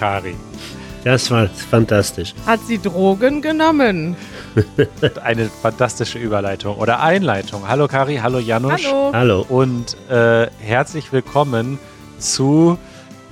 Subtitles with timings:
[0.00, 0.34] Kari.
[1.04, 2.32] Das war fantastisch.
[2.46, 4.16] Hat sie Drogen genommen?
[5.22, 7.68] Eine fantastische Überleitung oder Einleitung.
[7.68, 8.86] Hallo Kari, hallo Janusz.
[8.86, 9.10] Hallo.
[9.12, 9.46] Hallo.
[9.46, 11.78] Und äh, herzlich willkommen
[12.18, 12.78] zu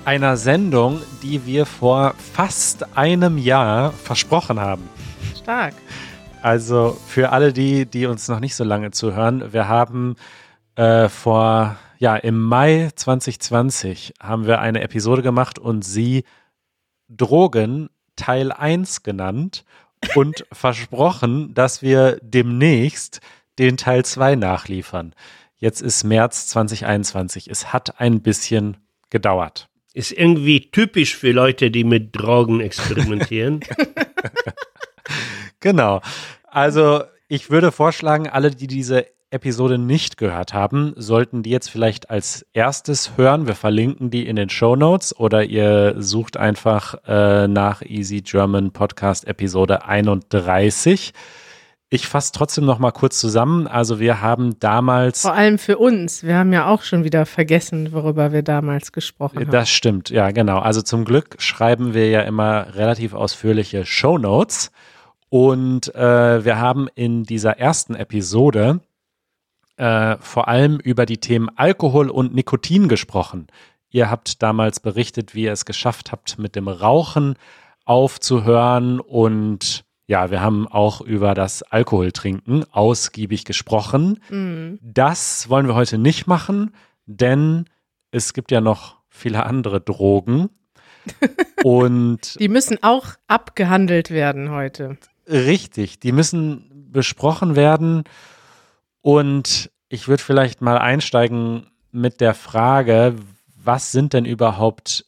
[0.04, 4.90] einer Sendung, die wir vor fast einem Jahr versprochen haben.
[5.40, 5.72] Stark.
[6.42, 10.16] Also für alle die, die uns noch nicht so lange zuhören, wir haben
[10.76, 16.24] äh, vor, ja, im Mai 2020 haben wir eine Episode gemacht und sie
[17.08, 19.64] Drogen Teil 1 genannt
[20.14, 23.20] und versprochen, dass wir demnächst
[23.58, 25.14] den Teil 2 nachliefern.
[25.56, 27.48] Jetzt ist März 2021.
[27.48, 28.76] Es hat ein bisschen
[29.10, 29.68] gedauert.
[29.92, 33.60] Ist irgendwie typisch für Leute, die mit Drogen experimentieren.
[35.60, 36.00] Genau.
[36.44, 42.08] Also ich würde vorschlagen, alle, die diese Episode nicht gehört haben, sollten die jetzt vielleicht
[42.10, 43.46] als erstes hören.
[43.46, 48.70] Wir verlinken die in den Show Notes oder ihr sucht einfach äh, nach Easy German
[48.72, 51.12] Podcast Episode 31.
[51.90, 53.66] Ich fasse trotzdem noch mal kurz zusammen.
[53.66, 56.22] Also wir haben damals Vor allem für uns.
[56.22, 59.50] Wir haben ja auch schon wieder vergessen, worüber wir damals gesprochen haben.
[59.50, 60.58] Das stimmt, ja, genau.
[60.58, 64.70] Also zum Glück schreiben wir ja immer relativ ausführliche Show Notes.
[65.30, 68.80] Und äh, wir haben in dieser ersten Episode
[69.78, 73.46] äh, vor allem über die Themen Alkohol und Nikotin gesprochen.
[73.90, 77.36] Ihr habt damals berichtet, wie ihr es geschafft habt, mit dem Rauchen
[77.84, 79.00] aufzuhören.
[79.00, 84.20] Und ja, wir haben auch über das Alkoholtrinken ausgiebig gesprochen.
[84.30, 84.78] Mhm.
[84.82, 86.72] Das wollen wir heute nicht machen,
[87.06, 87.64] denn
[88.10, 90.50] es gibt ja noch viele andere Drogen.
[91.64, 94.98] Und Die müssen auch abgehandelt werden heute.
[95.26, 98.04] richtig, die müssen besprochen werden.
[99.08, 103.16] Und ich würde vielleicht mal einsteigen mit der Frage,
[103.56, 105.06] was sind denn überhaupt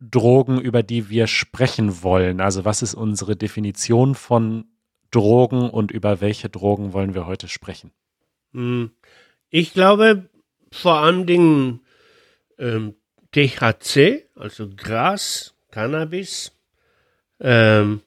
[0.00, 2.40] Drogen, über die wir sprechen wollen?
[2.40, 4.66] Also was ist unsere Definition von
[5.10, 7.90] Drogen und über welche Drogen wollen wir heute sprechen?
[8.52, 8.92] Hm.
[9.48, 10.30] Ich glaube
[10.70, 11.80] vor allen Dingen
[12.56, 12.94] ähm,
[13.32, 16.52] THC, also Gras, Cannabis,
[17.40, 18.02] ähm,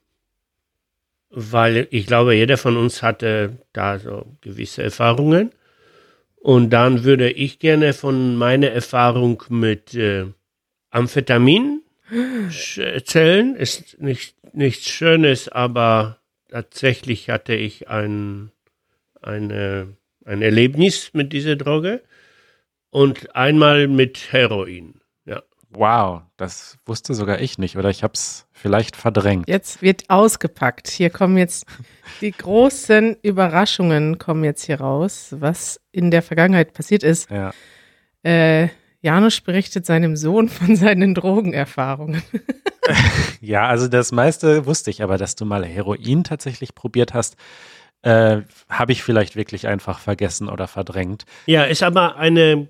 [1.34, 5.50] weil ich glaube, jeder von uns hatte da so gewisse Erfahrungen.
[6.36, 10.26] Und dann würde ich gerne von meiner Erfahrung mit äh,
[10.90, 11.82] Amphetamin
[12.76, 13.56] erzählen.
[13.56, 16.18] Ist nicht, nichts Schönes, aber
[16.50, 18.52] tatsächlich hatte ich ein,
[19.20, 22.02] eine, ein Erlebnis mit dieser Droge.
[22.90, 25.00] Und einmal mit Heroin.
[25.74, 29.48] Wow, das wusste sogar ich nicht oder ich habe es vielleicht verdrängt.
[29.48, 30.88] Jetzt wird ausgepackt.
[30.88, 31.66] Hier kommen jetzt
[32.20, 37.30] die großen Überraschungen kommen jetzt hier raus, was in der Vergangenheit passiert ist.
[37.30, 37.52] Ja.
[38.22, 38.68] Äh,
[39.00, 42.22] Janusz berichtet seinem Sohn von seinen Drogenerfahrungen.
[43.40, 47.36] Ja, also das meiste wusste ich, aber dass du mal Heroin tatsächlich probiert hast,
[48.02, 51.24] äh, habe ich vielleicht wirklich einfach vergessen oder verdrängt.
[51.46, 52.68] Ja, ist aber eine,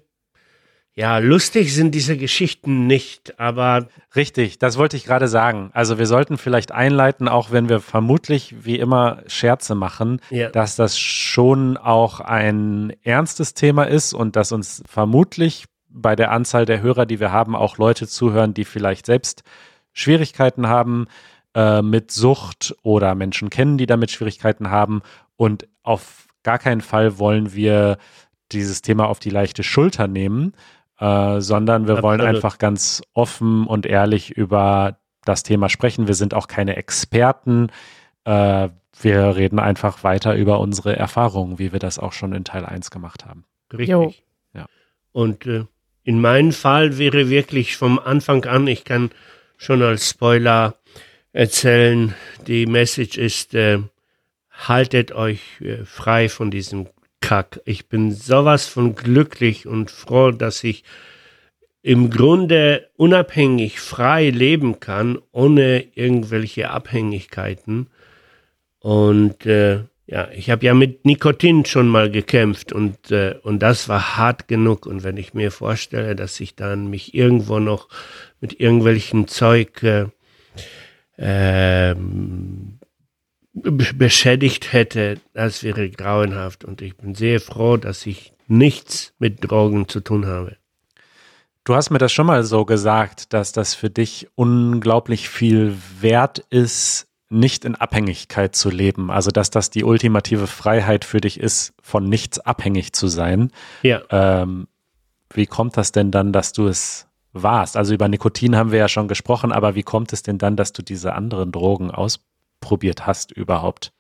[0.97, 5.71] ja, lustig sind diese Geschichten nicht, aber Richtig, das wollte ich gerade sagen.
[5.75, 10.51] Also wir sollten vielleicht einleiten, auch wenn wir vermutlich wie immer Scherze machen, Ja.
[10.51, 16.65] dass das schon auch ein ernstes Thema ist und dass uns vermutlich bei der Anzahl
[16.65, 19.43] der Hörer, die wir haben, auch Leute zuhören, die vielleicht selbst
[19.93, 21.07] Schwierigkeiten haben
[21.55, 25.03] äh, mit Sucht oder Menschen kennen, die damit Schwierigkeiten haben.
[25.37, 27.99] Und auf gar keinen Fall wollen wir
[28.53, 30.53] dieses Thema auf die leichte Schulter nehmen,
[30.99, 32.37] äh, sondern wir wollen Absolut.
[32.37, 36.07] einfach ganz offen und ehrlich über das Thema sprechen.
[36.07, 37.69] Wir sind auch keine Experten.
[38.25, 38.69] Äh,
[39.01, 42.91] wir reden einfach weiter über unsere Erfahrungen, wie wir das auch schon in Teil 1
[42.91, 43.45] gemacht haben.
[43.73, 43.89] richtig.
[43.89, 44.15] Jo.
[44.55, 44.67] Ja.
[45.13, 45.65] Und äh,
[46.05, 49.11] in meinem Fall wäre wirklich vom Anfang an, ich kann
[49.57, 50.77] schon als Spoiler
[51.33, 52.15] erzählen,
[52.47, 53.81] die Message ist, äh,
[54.51, 56.87] haltet euch äh, frei von diesem
[57.25, 57.63] Kack.
[57.65, 60.85] Ich bin sowas von glücklich und froh, dass ich
[61.81, 67.89] im Grunde unabhängig frei leben kann, ohne irgendwelche Abhängigkeiten.
[68.79, 73.89] Und äh, ja, ich habe ja mit Nikotin schon mal gekämpft und, äh, und das
[73.89, 74.85] war hart genug.
[74.85, 77.89] Und wenn ich mir vorstelle, dass ich dann mich irgendwo noch
[78.43, 80.09] mit irgendwelchem Zeug äh,
[81.17, 82.81] ähm,
[83.55, 86.65] beschädigt hätte, das wäre grauenhaft.
[86.65, 90.57] Und ich bin sehr froh, dass ich nichts mit Drogen zu tun habe.
[91.63, 96.41] Du hast mir das schon mal so gesagt, dass das für dich unglaublich viel wert
[96.51, 99.11] ist, nicht in Abhängigkeit zu leben.
[99.11, 103.51] Also, dass das die ultimative Freiheit für dich ist, von nichts abhängig zu sein.
[103.83, 104.03] Ja.
[104.11, 104.69] Ähm,
[105.33, 107.77] wie kommt das denn dann, dass du es warst.
[107.77, 110.73] Also über Nikotin haben wir ja schon gesprochen, aber wie kommt es denn dann, dass
[110.73, 111.91] du diese anderen Drogen
[112.65, 113.93] ausprobiert hast überhaupt?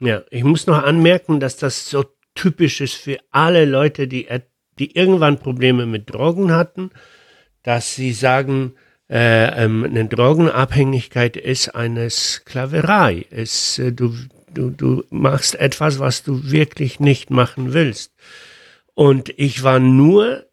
[0.00, 2.04] Ja, ich muss noch anmerken, dass das so
[2.34, 4.28] typisch ist für alle Leute, die,
[4.78, 6.90] die irgendwann Probleme mit Drogen hatten,
[7.62, 8.74] dass sie sagen,
[9.08, 13.26] äh, ähm, eine Drogenabhängigkeit ist eine Sklaverei.
[13.30, 14.14] Ist, äh, du,
[14.52, 18.12] du, du machst etwas, was du wirklich nicht machen willst.
[18.94, 20.46] Und ich war nur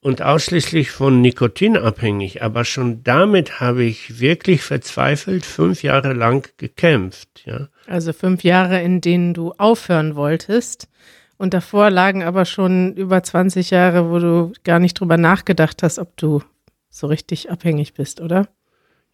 [0.00, 6.48] und ausschließlich von Nikotin abhängig, aber schon damit habe ich wirklich verzweifelt fünf Jahre lang
[6.56, 7.42] gekämpft.
[7.44, 7.68] Ja.
[7.86, 10.88] Also fünf Jahre, in denen du aufhören wolltest.
[11.36, 15.98] Und davor lagen aber schon über 20 Jahre, wo du gar nicht drüber nachgedacht hast,
[15.98, 16.42] ob du
[16.90, 18.48] so richtig abhängig bist, oder?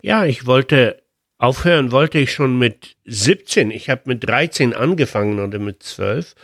[0.00, 1.02] Ja, ich wollte
[1.38, 3.70] aufhören, wollte ich schon mit 17.
[3.70, 6.34] Ich habe mit 13 angefangen oder mit 12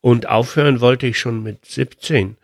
[0.00, 2.36] und aufhören wollte ich schon mit 17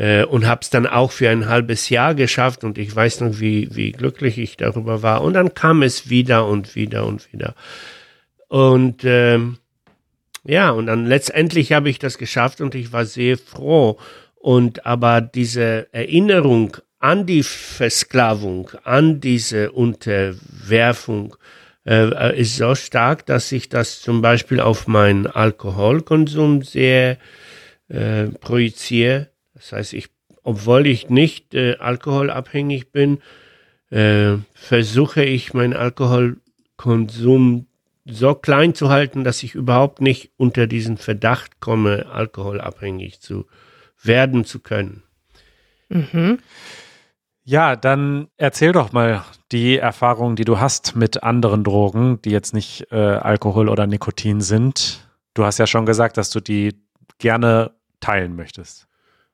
[0.00, 3.38] äh, und habe es dann auch für ein halbes Jahr geschafft und ich weiß noch,
[3.38, 5.20] wie, wie glücklich ich darüber war.
[5.20, 7.54] Und dann kam es wieder und wieder und wieder.
[8.48, 9.58] Und ähm,
[10.42, 13.98] ja, und dann letztendlich habe ich das geschafft und ich war sehr froh.
[14.36, 21.36] Und aber diese Erinnerung an die Versklavung, an diese Unterwerfung
[21.86, 27.18] äh, ist so stark, dass ich das zum Beispiel auf meinen Alkoholkonsum sehr
[27.88, 29.28] äh, projiziere.
[29.60, 30.08] Das heißt, ich,
[30.42, 33.18] obwohl ich nicht äh, alkoholabhängig bin,
[33.90, 37.66] äh, versuche ich meinen Alkoholkonsum
[38.06, 43.46] so klein zu halten, dass ich überhaupt nicht unter diesen Verdacht komme, alkoholabhängig zu
[44.02, 45.02] werden zu können.
[45.88, 46.38] Mhm.
[47.44, 52.54] Ja, dann erzähl doch mal die Erfahrungen, die du hast mit anderen Drogen, die jetzt
[52.54, 55.08] nicht äh, Alkohol oder Nikotin sind.
[55.34, 56.80] Du hast ja schon gesagt, dass du die
[57.18, 58.86] gerne teilen möchtest.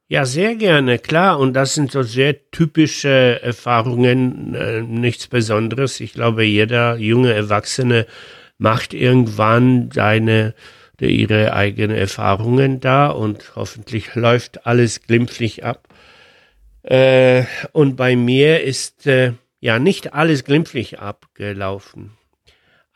[0.08, 1.38] Ja, sehr gerne, klar.
[1.41, 5.99] Und das sind so sehr typische Erfahrungen, äh, nichts Besonderes.
[6.00, 8.06] Ich glaube, jeder junge Erwachsene
[8.56, 10.55] macht irgendwann seine
[11.00, 15.88] ihre eigenen Erfahrungen da und hoffentlich läuft alles glimpflich ab.
[16.82, 22.12] Äh, und bei mir ist äh, ja nicht alles glimpflich abgelaufen.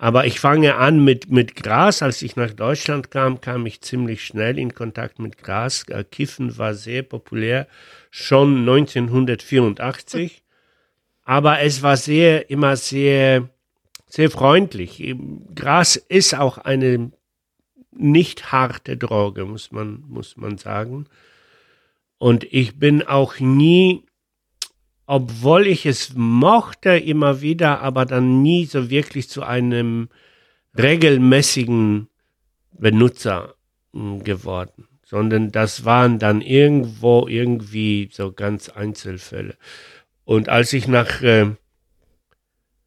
[0.02, 2.00] Aber ich fange an mit, mit Gras.
[2.00, 5.84] Als ich nach Deutschland kam, kam ich ziemlich schnell in Kontakt mit Gras.
[5.88, 7.68] Äh, Kiffen war sehr populär,
[8.10, 10.42] schon 1984.
[11.24, 13.50] Aber es war sehr, immer sehr,
[14.06, 15.14] sehr freundlich.
[15.54, 17.12] Gras ist auch eine
[17.92, 21.08] nicht harte Droge, muss man, muss man sagen.
[22.16, 24.06] Und ich bin auch nie
[25.10, 30.08] obwohl ich es mochte immer wieder, aber dann nie so wirklich zu einem
[30.78, 32.06] regelmäßigen
[32.78, 33.56] Benutzer
[33.92, 39.56] hm, geworden, sondern das waren dann irgendwo irgendwie so ganz Einzelfälle.
[40.24, 41.56] Und als ich nach, äh,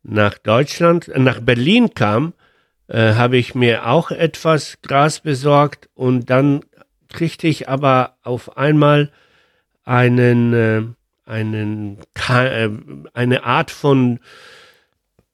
[0.04, 2.32] nach Deutschland, äh, nach Berlin kam,
[2.88, 6.62] äh, habe ich mir auch etwas Gras besorgt und dann
[7.10, 9.12] kriegte ich aber auf einmal
[9.84, 10.84] einen äh,
[11.26, 12.00] einen,
[12.30, 12.70] äh,
[13.14, 14.20] eine Art von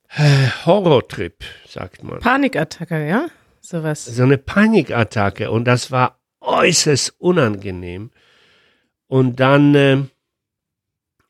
[0.09, 2.19] äh, Horrortrip, sagt man.
[2.19, 3.27] Panikattacke, ja?
[3.61, 4.05] Sowas.
[4.05, 8.11] So eine Panikattacke und das war äußerst unangenehm.
[9.07, 9.97] Und dann äh,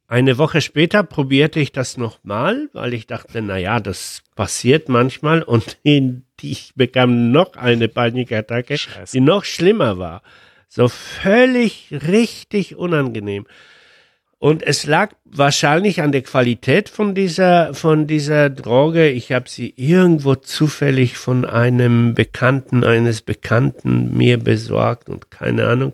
[0.08, 5.44] eine Woche später probierte ich das nochmal, weil ich dachte, na ja, das passiert manchmal
[5.44, 5.78] und
[6.42, 9.12] ich bekam noch eine Panikattacke, Scheiße.
[9.12, 10.22] die noch schlimmer war.
[10.68, 13.46] So völlig richtig unangenehm.
[14.40, 19.10] Und es lag wahrscheinlich an der Qualität von dieser, von dieser Droge.
[19.10, 25.94] Ich habe sie irgendwo zufällig von einem Bekannten, eines Bekannten mir besorgt und keine Ahnung.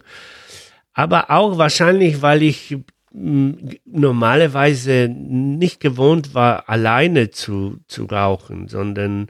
[0.93, 2.77] Aber auch wahrscheinlich, weil ich
[3.11, 9.27] normalerweise nicht gewohnt war, alleine zu, zu rauchen, sondern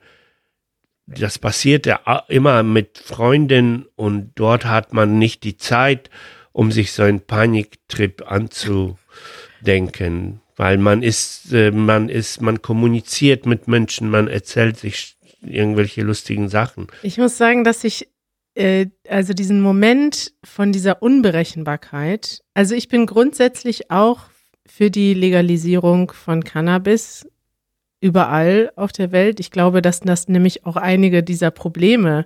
[1.08, 6.10] das passierte immer mit Freunden und dort hat man nicht die Zeit,
[6.52, 8.98] um sich so einen Paniktrip anzu,
[9.66, 16.02] denken, weil man ist, äh, man ist, man kommuniziert mit Menschen, man erzählt sich irgendwelche
[16.02, 16.88] lustigen Sachen.
[17.04, 18.08] Ich muss sagen, dass ich
[18.56, 24.22] äh, also diesen Moment von dieser Unberechenbarkeit, also ich bin grundsätzlich auch
[24.66, 27.28] für die Legalisierung von Cannabis
[28.02, 29.40] überall auf der Welt.
[29.40, 32.26] Ich glaube, dass das nämlich auch einige dieser Probleme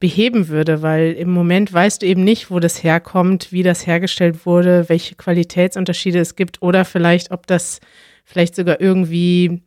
[0.00, 4.46] beheben würde, weil im Moment weißt du eben nicht, wo das herkommt, wie das hergestellt
[4.46, 7.80] wurde, welche Qualitätsunterschiede es gibt oder vielleicht, ob das
[8.24, 9.62] vielleicht sogar irgendwie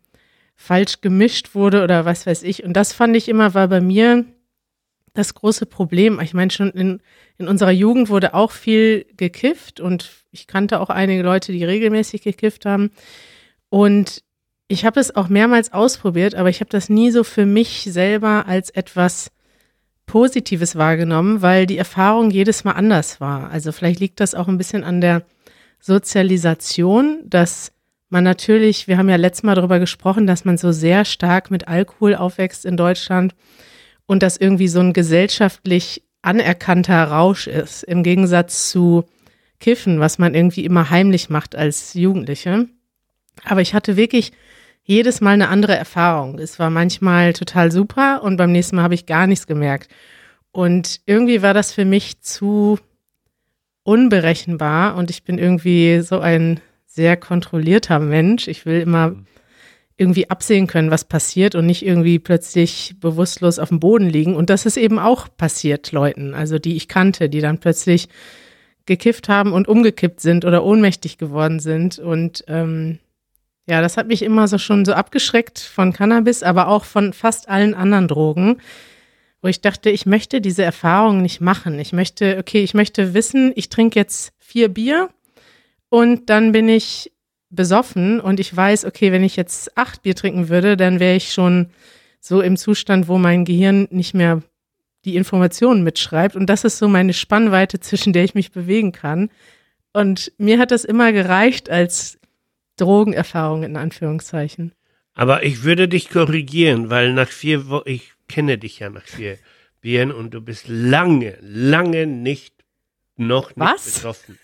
[0.56, 2.64] falsch gemischt wurde oder was weiß ich.
[2.64, 4.26] Und das fand ich immer, war bei mir
[5.14, 6.20] das große Problem.
[6.22, 7.02] Ich meine, schon in,
[7.38, 12.22] in unserer Jugend wurde auch viel gekifft und ich kannte auch einige Leute, die regelmäßig
[12.22, 12.92] gekifft haben.
[13.70, 14.24] Und
[14.70, 18.46] ich habe es auch mehrmals ausprobiert, aber ich habe das nie so für mich selber
[18.48, 19.32] als etwas
[20.12, 23.50] Positives wahrgenommen, weil die Erfahrung jedes Mal anders war.
[23.50, 25.24] Also vielleicht liegt das auch ein bisschen an der
[25.80, 27.72] Sozialisation, dass
[28.10, 31.70] man natürlich, wir haben ja letztes Mal darüber gesprochen, dass man so sehr stark mit
[31.70, 33.36] Alkohol aufwächst in Deutschland
[34.06, 39.06] und das irgendwie so ein gesellschaftlich anerkannter Rausch ist, im Gegensatz zu
[39.62, 42.68] Kiffen, was man irgendwie immer heimlich macht als Jugendliche.
[43.46, 44.34] Aber ich hatte wirklich
[44.84, 46.40] jedes Mal eine andere Erfahrung.
[46.40, 49.90] Es war manchmal total super und beim nächsten Mal habe ich gar nichts gemerkt.
[50.52, 52.80] Und irgendwie war das für mich zu
[53.84, 58.48] unberechenbar und ich bin irgendwie so ein sehr kontrollierter Mensch.
[58.48, 59.16] Ich will immer
[59.98, 64.36] irgendwie absehen können, was passiert und nicht irgendwie plötzlich bewusstlos auf dem Boden liegen.
[64.36, 68.10] Und das ist eben auch passiert Leuten, also die ich kannte, die dann plötzlich
[68.88, 72.00] gekifft haben und umgekippt sind oder ohnmächtig geworden sind.
[72.00, 73.00] Und ähm,
[73.68, 77.48] ja, das hat mich immer so schon so abgeschreckt von Cannabis, aber auch von fast
[77.50, 78.58] allen anderen Drogen,
[79.42, 81.80] wo ich dachte, ich möchte diese Erfahrung nicht machen.
[81.80, 85.10] Ich möchte, okay, ich möchte wissen, ich trinke jetzt vier Bier
[85.90, 87.12] und dann bin ich
[87.50, 91.34] besoffen und ich weiß, okay, wenn ich jetzt acht Bier trinken würde, dann wäre ich
[91.34, 91.70] schon
[92.20, 94.42] so im Zustand, wo mein Gehirn nicht mehr
[95.06, 96.36] die Informationen mitschreibt.
[96.36, 99.30] Und das ist so meine Spannweite, zwischen der ich mich bewegen kann.
[99.92, 102.20] Und mir hat das immer gereicht als
[102.82, 104.74] Drogenerfahrung in Anführungszeichen.
[105.14, 109.38] Aber ich würde dich korrigieren, weil nach vier Wochen, ich kenne dich ja nach vier
[109.82, 112.54] Bieren und du bist lange, lange nicht,
[113.18, 113.96] noch nicht Was?
[113.96, 114.40] betroffen.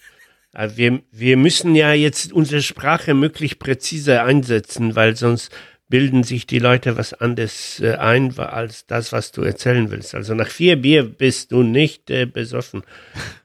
[0.54, 5.52] Also wir, wir müssen ja jetzt unsere Sprache möglichst präzise einsetzen, weil sonst
[5.90, 10.16] bilden sich die Leute was anderes äh, ein als das, was du erzählen willst.
[10.16, 12.84] Also nach vier Bier bist du nicht äh, besoffen.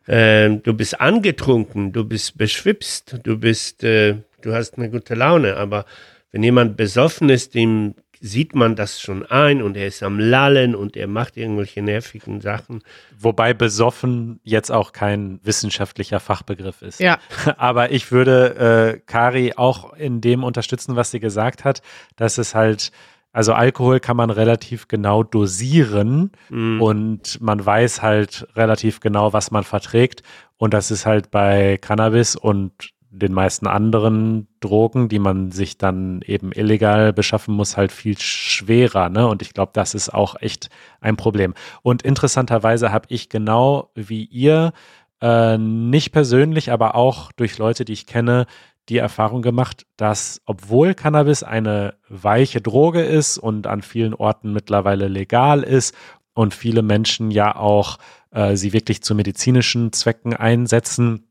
[0.09, 5.57] Ähm, du bist angetrunken, du bist beschwipst, du bist, äh, du hast eine gute Laune.
[5.57, 5.85] Aber
[6.31, 7.95] wenn jemand besoffen ist, dem
[8.25, 12.41] sieht man das schon ein und er ist am Lallen und er macht irgendwelche nervigen
[12.41, 12.83] Sachen.
[13.19, 17.01] Wobei besoffen jetzt auch kein wissenschaftlicher Fachbegriff ist.
[17.01, 17.19] Ja.
[17.57, 21.83] Aber ich würde äh, Kari auch in dem unterstützen, was sie gesagt hat,
[22.15, 22.93] dass es halt,
[23.33, 26.81] also Alkohol kann man relativ genau dosieren Mhm.
[26.81, 30.23] und man weiß halt relativ genau, was man verträgt.
[30.59, 32.73] Und das ist halt bei Cannabis und
[33.13, 39.11] den meisten anderen Drogen, die man sich dann eben illegal beschaffen muss, halt viel schwerer.
[39.11, 39.27] Ne?
[39.29, 41.53] Und ich glaube, das ist auch echt ein Problem.
[41.83, 44.73] Und interessanterweise habe ich genau wie ihr,
[45.21, 48.47] äh, nicht persönlich, aber auch durch Leute, die ich kenne,
[48.89, 55.07] die Erfahrung gemacht, dass obwohl Cannabis eine weiche Droge ist und an vielen Orten mittlerweile
[55.07, 55.95] legal ist
[56.35, 57.99] und viele Menschen ja auch
[58.33, 61.29] äh, sie wirklich zu medizinischen Zwecken einsetzen,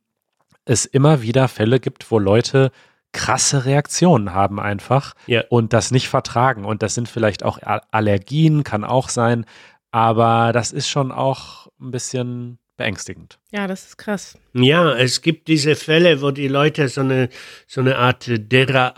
[0.66, 2.72] es immer wieder Fälle gibt, wo Leute
[3.14, 5.44] krasse Reaktionen haben einfach Ja.
[5.50, 6.64] und das nicht vertragen.
[6.66, 7.60] Und das sind vielleicht auch
[7.92, 9.46] Allergien, kann auch sein,
[9.92, 13.38] aber das ist schon auch ein bisschen beängstigend.
[13.52, 14.38] Ja, das ist krass.
[14.54, 17.30] Ja, es gibt diese Fälle, wo die Leute so eine,
[17.68, 18.26] so eine Art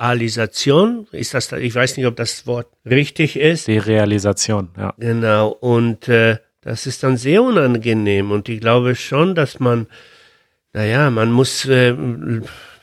[0.08, 3.68] Derealisation, ist das, da- ich weiß nicht, ob das Wort richtig ist.
[3.68, 4.94] Derealisation, ja.
[4.98, 9.88] Genau, und äh, das ist dann sehr unangenehm und ich glaube schon, dass man,
[10.74, 11.96] naja, man muss, äh,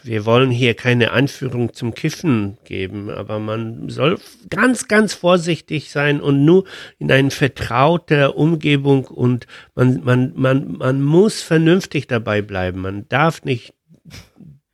[0.02, 4.18] wir wollen hier keine Anführung zum Kiffen geben, aber man soll
[4.49, 6.64] ganz, ganz vorsichtig sein und nur
[6.99, 12.80] in einer vertrauter Umgebung und man, man, man, man muss vernünftig dabei bleiben.
[12.80, 13.75] Man darf nicht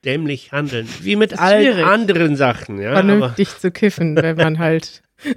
[0.04, 1.84] dämlich handeln, wie mit allen schwierig.
[1.84, 2.80] anderen Sachen.
[2.80, 5.02] Ja, aber, vernünftig zu kiffen, wenn man halt.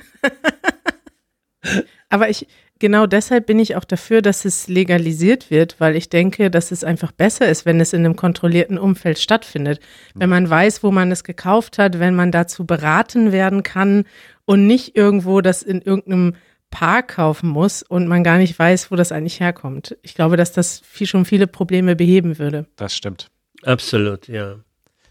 [2.09, 2.48] Aber ich,
[2.79, 6.83] genau deshalb bin ich auch dafür, dass es legalisiert wird, weil ich denke, dass es
[6.83, 9.79] einfach besser ist, wenn es in einem kontrollierten Umfeld stattfindet.
[10.15, 14.05] Wenn man weiß, wo man es gekauft hat, wenn man dazu beraten werden kann
[14.45, 16.36] und nicht irgendwo das in irgendeinem
[16.71, 19.98] Park kaufen muss und man gar nicht weiß, wo das eigentlich herkommt.
[20.01, 22.65] Ich glaube, dass das viel, schon viele Probleme beheben würde.
[22.75, 23.29] Das stimmt.
[23.63, 24.55] absolut, ja,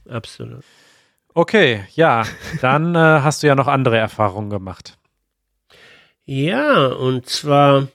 [0.08, 0.64] absolut.
[1.34, 2.24] Okay, ja,
[2.60, 4.97] dann äh, hast du ja noch andere Erfahrungen gemacht.
[6.30, 7.88] Ja, und zwar,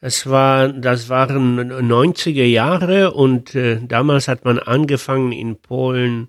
[0.00, 6.28] das, war, das waren 90er Jahre und äh, damals hat man angefangen in Polen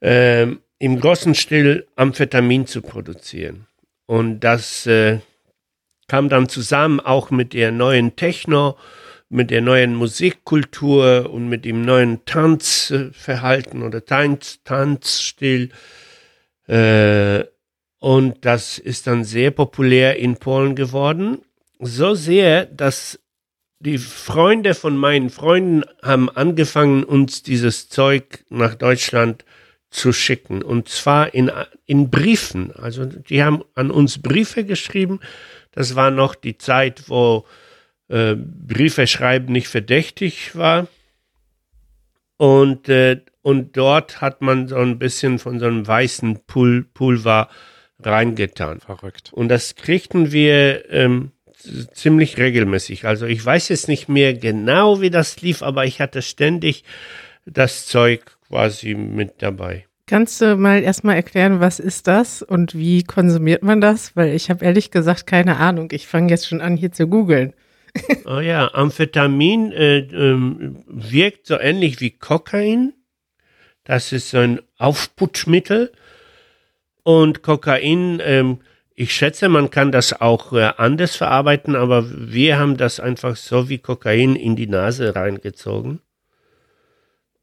[0.00, 3.68] ähm, im großen Stil Amphetamin zu produzieren.
[4.06, 5.20] Und das äh,
[6.08, 8.76] kam dann zusammen auch mit der neuen Techno,
[9.28, 15.70] mit der neuen Musikkultur und mit dem neuen Tanzverhalten oder Tanz, Tanzstil.
[16.66, 17.44] Äh,
[17.98, 21.38] und das ist dann sehr populär in Polen geworden.
[21.78, 23.18] so sehr, dass
[23.78, 29.44] die Freunde von meinen Freunden haben angefangen, uns dieses Zeug nach Deutschland
[29.90, 30.62] zu schicken.
[30.62, 31.50] Und zwar in,
[31.84, 32.72] in Briefen.
[32.74, 35.20] Also die haben an uns Briefe geschrieben.
[35.72, 37.46] Das war noch die Zeit, wo
[38.08, 40.88] äh, Briefe schreiben nicht verdächtig war.
[42.38, 47.48] Und, äh, und dort hat man so ein bisschen von so einem weißen Pul Pulver
[48.02, 48.80] reingetan.
[48.80, 49.32] Verrückt.
[49.32, 51.32] Und das kriegten wir ähm,
[51.92, 53.04] ziemlich regelmäßig.
[53.04, 56.84] Also ich weiß jetzt nicht mehr genau, wie das lief, aber ich hatte ständig
[57.44, 59.86] das Zeug quasi mit dabei.
[60.08, 64.14] Kannst du mal erstmal erklären, was ist das und wie konsumiert man das?
[64.14, 65.88] Weil ich habe ehrlich gesagt keine Ahnung.
[65.90, 67.54] Ich fange jetzt schon an, hier zu googeln.
[68.26, 72.92] Oh ja, Amphetamin äh, ähm, wirkt so ähnlich wie Kokain.
[73.84, 75.92] Das ist so ein Aufputschmittel.
[77.06, 78.58] Und Kokain, ähm,
[78.96, 83.68] ich schätze, man kann das auch äh, anders verarbeiten, aber wir haben das einfach so
[83.68, 86.00] wie Kokain in die Nase reingezogen.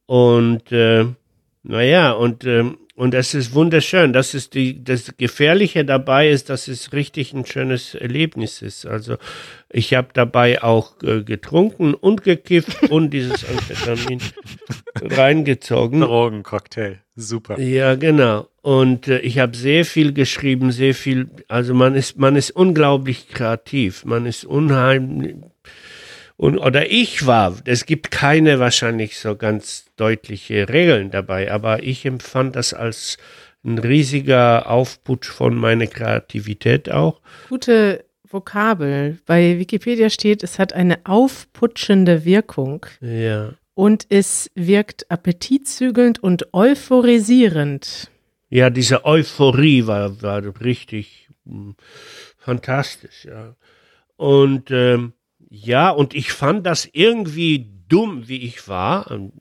[0.04, 1.06] Und äh,
[1.62, 4.12] naja, und, ähm, und es ist wunderschön.
[4.12, 8.86] Das ist die, das Gefährliche dabei ist, dass es richtig ein schönes Erlebnis ist.
[8.86, 9.16] Also
[9.68, 14.20] ich habe dabei auch äh, getrunken und gekifft und dieses Amphetamin
[15.02, 16.02] reingezogen.
[16.02, 17.00] Drogencocktail.
[17.16, 17.58] Super.
[17.58, 18.48] Ja, genau.
[18.62, 23.28] Und äh, ich habe sehr viel geschrieben, sehr viel, also man ist, man ist unglaublich
[23.28, 25.34] kreativ, man ist unheimlich,
[26.36, 32.04] und, oder ich war, es gibt keine wahrscheinlich so ganz deutliche Regeln dabei, aber ich
[32.04, 33.18] empfand das als
[33.64, 37.20] ein riesiger Aufputsch von meiner Kreativität auch.
[37.48, 39.18] Gute Vokabel.
[39.26, 42.84] Bei Wikipedia steht, es hat eine aufputschende Wirkung.
[43.00, 43.54] Ja.
[43.74, 48.10] Und es wirkt appetitzügelnd und euphorisierend.
[48.50, 51.76] Ja, diese Euphorie war, war richtig mh, hm,
[52.38, 53.56] fantastisch, ja.
[54.16, 55.12] Und ähm,
[55.54, 59.32] ja, und ich fand das irgendwie dumm, wie ich war, ähm,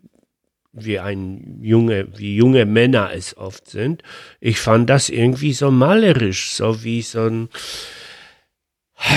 [0.71, 4.03] wie ein junge, wie junge Männer es oft sind.
[4.39, 7.49] Ich fand das irgendwie so malerisch, so wie so ein,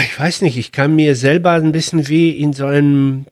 [0.04, 3.26] ich weiß nicht, ich kam mir selber ein bisschen wie in so einem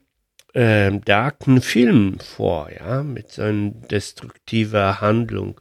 [0.53, 5.59] äh, darken Film vor, ja, mit so einer destruktiver Handlung.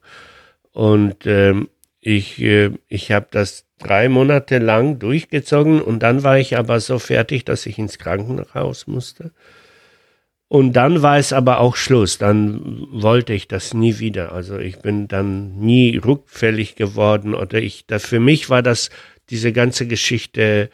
[0.73, 1.69] Und ähm,
[2.07, 6.99] ich, äh, ich habe das drei Monate lang durchgezogen und dann war ich aber so
[6.99, 9.33] fertig, dass ich ins Krankenhaus musste.
[10.49, 12.19] Und dann war es aber auch Schluss.
[12.19, 14.33] Dann wollte ich das nie wieder.
[14.33, 18.91] Also ich bin dann nie rückfällig geworden oder ich, da, für mich war das
[19.31, 20.69] diese ganze Geschichte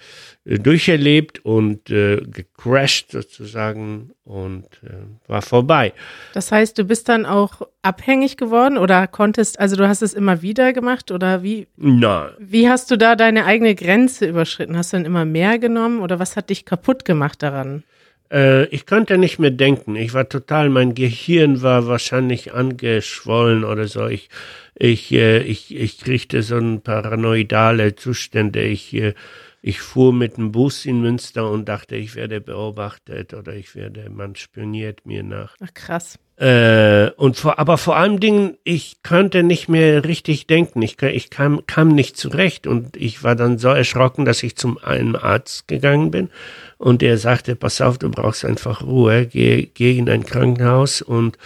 [0.45, 5.93] durcherlebt und äh, gecrashed sozusagen und äh, war vorbei.
[6.33, 10.41] Das heißt, du bist dann auch abhängig geworden oder konntest, also du hast es immer
[10.41, 11.67] wieder gemacht oder wie?
[11.77, 12.31] Nein.
[12.39, 14.77] Wie hast du da deine eigene Grenze überschritten?
[14.77, 17.85] Hast du dann immer mehr genommen oder was hat dich kaputt gemacht daran?
[18.33, 19.97] Äh, ich konnte nicht mehr denken.
[19.97, 24.07] Ich war total, mein Gehirn war wahrscheinlich angeschwollen oder so.
[24.07, 24.31] Ich,
[24.75, 28.63] ich, äh, ich, ich kriegte so ein paranoidale Zustände.
[28.63, 29.15] Ich, äh,
[29.63, 34.09] ich fuhr mit dem Bus in Münster und dachte, ich werde beobachtet oder ich werde,
[34.09, 35.55] man spioniert mir nach.
[35.61, 36.19] Ach krass.
[36.37, 40.81] Äh, und vor, aber vor allem Dingen, ich konnte nicht mehr richtig denken.
[40.81, 44.79] Ich, ich kam, kam nicht zurecht und ich war dann so erschrocken, dass ich zum
[44.79, 46.31] einen Arzt gegangen bin
[46.79, 51.37] und der sagte, pass auf, du brauchst einfach Ruhe, geh, geh in ein Krankenhaus und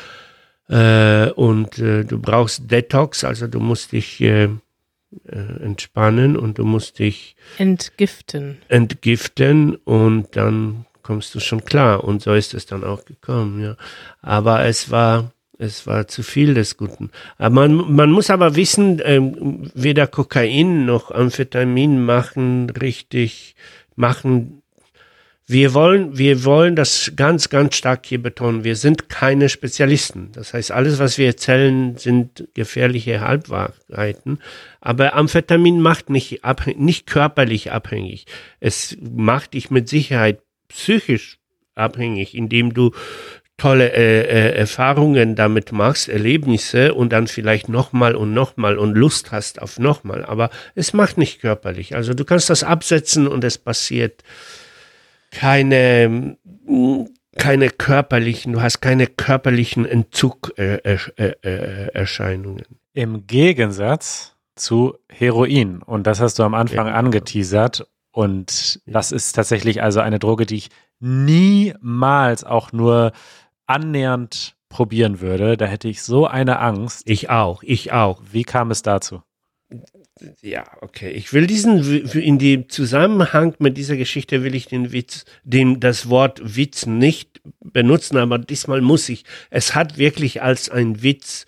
[0.69, 4.21] äh, und äh, du brauchst Detox, also du musst dich
[5.29, 8.59] äh, äh, entspannen und du musst dich entgiften.
[8.69, 12.05] Entgiften und dann kommst du schon klar.
[12.05, 13.77] Und so ist es dann auch gekommen, ja.
[14.23, 17.11] Aber es war, es war zu viel des Guten.
[17.39, 23.55] Aber man, man muss aber wissen, ähm, weder Kokain noch Amphetamin machen richtig,
[23.97, 24.63] machen
[25.47, 28.65] wir wollen, wir wollen das ganz, ganz stark hier betonen.
[28.65, 30.33] Wir sind keine Spezialisten.
[30.33, 34.39] Das heißt, alles, was wir erzählen, sind gefährliche Halbwahrheiten.
[34.81, 36.41] Aber Amphetamin macht nicht,
[36.77, 38.25] nicht körperlich abhängig.
[38.61, 41.39] Es macht dich mit Sicherheit psychisch
[41.75, 42.93] abhängig, indem du
[43.59, 49.31] tolle äh, äh, Erfahrungen damit machst, Erlebnisse und dann vielleicht nochmal und nochmal und Lust
[49.31, 50.25] hast auf nochmal.
[50.25, 51.95] Aber es macht nicht körperlich.
[51.95, 54.23] Also du kannst das absetzen und es passiert
[55.35, 56.39] keine,
[57.37, 62.61] keine körperlichen, du hast keine körperlichen Entzugerscheinungen.
[62.61, 65.83] Äh, äh, Im Gegensatz zu Heroin.
[65.83, 66.95] Und das hast du am Anfang ja.
[66.95, 67.87] angeteasert.
[68.13, 70.71] Und das ist tatsächlich also eine Droge, die ich
[71.01, 73.13] niemals auch nur
[73.67, 75.57] annähernd probieren würde.
[75.57, 77.03] Da hätte ich so eine Angst.
[77.07, 78.23] Ich auch, ich auch.
[78.31, 79.23] Wie kam es dazu?
[80.43, 81.11] Ja, okay.
[81.11, 86.09] Ich will diesen, in dem Zusammenhang mit dieser Geschichte will ich den Witz, den, das
[86.09, 89.25] Wort Witz nicht benutzen, aber diesmal muss ich.
[89.51, 91.47] Es hat wirklich als ein Witz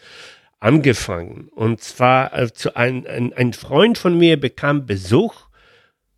[0.59, 1.49] angefangen.
[1.55, 5.47] Und zwar, äh, zu ein, ein, ein Freund von mir bekam Besuch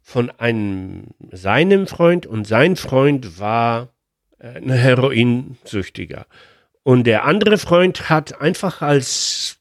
[0.00, 3.92] von einem, seinem Freund und sein Freund war
[4.38, 6.26] äh, ein Heroinsüchtiger.
[6.82, 9.57] Und der andere Freund hat einfach als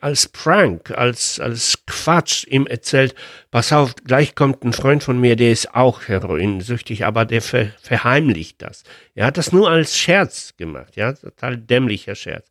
[0.00, 3.14] als Prank, als, als Quatsch ihm erzählt,
[3.50, 7.68] pass auf, gleich kommt ein Freund von mir, der ist auch heroinsüchtig, aber der ver,
[7.80, 8.84] verheimlicht das.
[9.14, 12.48] Er hat das nur als Scherz gemacht, ja, total dämlicher Scherz.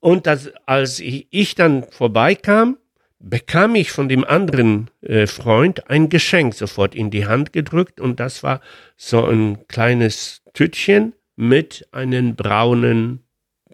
[0.00, 2.76] Und das, als ich, ich dann vorbeikam,
[3.20, 8.18] bekam ich von dem anderen äh, Freund ein Geschenk sofort in die Hand gedrückt und
[8.18, 8.60] das war
[8.96, 13.24] so ein kleines Tütchen mit einem braunen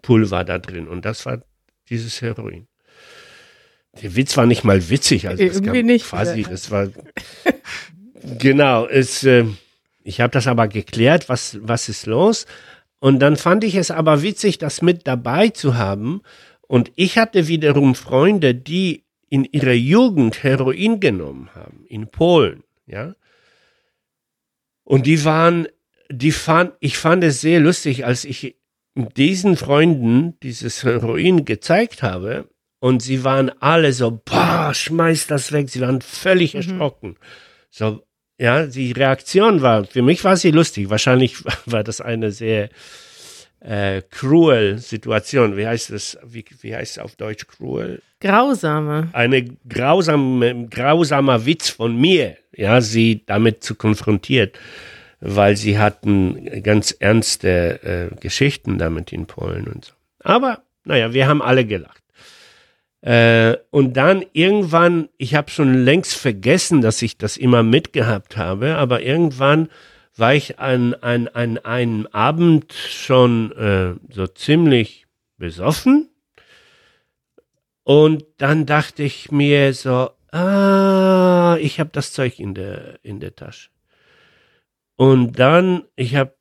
[0.03, 1.41] Pulver da drin und das war
[1.89, 2.67] dieses Heroin.
[4.01, 6.05] Der Witz war nicht mal witzig, also irgendwie nicht.
[6.05, 6.89] Quasi, das war
[8.37, 8.85] genau.
[8.85, 9.45] Es, äh,
[10.03, 12.45] ich habe das aber geklärt, was was ist los?
[12.99, 16.21] Und dann fand ich es aber witzig, das mit dabei zu haben.
[16.67, 23.15] Und ich hatte wiederum Freunde, die in ihrer Jugend Heroin genommen haben, in Polen, ja.
[24.83, 25.67] Und die waren,
[26.11, 28.55] die fand, ich fand es sehr lustig, als ich
[29.07, 35.69] diesen Freunden dieses Heroin gezeigt habe und sie waren alle so, boah, schmeiß das weg,
[35.69, 36.57] sie waren völlig mhm.
[36.57, 37.15] erschrocken.
[37.69, 38.03] So,
[38.39, 40.89] ja, die Reaktion war, für mich war sie lustig.
[40.89, 42.69] Wahrscheinlich war das eine sehr
[43.59, 45.57] äh, cruel Situation.
[45.57, 46.17] Wie heißt das?
[46.25, 48.01] Wie, wie heißt es auf Deutsch cruel?
[48.21, 49.09] Grausame.
[49.13, 54.57] Eine grausame, grausamer Witz von mir, ja, sie damit zu konfrontiert,
[55.19, 59.93] weil sie hatten ganz ernste äh, Geschichten damit in Polen und so.
[60.23, 62.03] Aber, naja, wir haben alle gelacht.
[63.01, 68.75] Äh, und dann irgendwann, ich habe schon längst vergessen, dass ich das immer mitgehabt habe,
[68.75, 69.69] aber irgendwann
[70.15, 75.05] war ich an, an, an einem Abend schon äh, so ziemlich
[75.37, 76.09] besoffen.
[77.83, 83.35] Und dann dachte ich mir so, ah, ich habe das Zeug in der, in der
[83.35, 83.69] Tasche.
[84.99, 86.35] Und dann, ich habe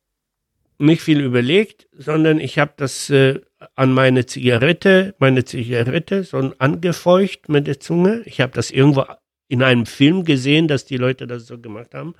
[0.79, 3.41] nicht viel überlegt, sondern ich habe das äh,
[3.77, 8.23] an meine Zigarette, meine Zigarette so angefeucht mit der Zunge.
[8.25, 9.05] Ich habe das irgendwo
[9.47, 12.17] in einem Film gesehen, dass die Leute das so gemacht haben.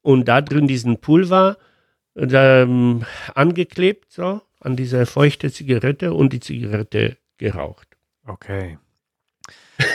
[0.00, 1.58] Und da drin diesen Pulver
[2.14, 7.88] ähm, angeklebt, so an dieser feuchte Zigarette und die Zigarette geraucht.
[8.24, 8.78] Okay.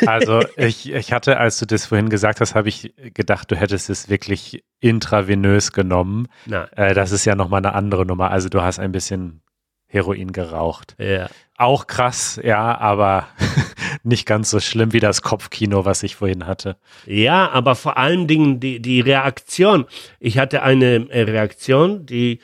[0.06, 3.90] Also ich, ich hatte, als du das vorhin gesagt hast, habe ich gedacht, du hättest
[3.90, 6.28] es wirklich intravenös genommen.
[6.76, 8.32] Äh, das ist ja nochmal eine andere Nummer.
[8.32, 9.42] Also du hast ein bisschen
[9.88, 10.96] Heroin geraucht.
[11.00, 11.30] Ja.
[11.58, 13.28] Auch krass, ja, aber
[14.04, 16.78] nicht ganz so schlimm wie das Kopfkino, was ich vorhin hatte.
[17.06, 19.86] Ja, aber vor allen Dingen die, die Reaktion.
[20.20, 22.40] Ich hatte eine Reaktion, die